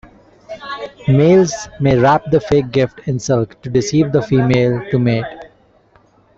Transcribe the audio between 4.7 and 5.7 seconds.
to mate.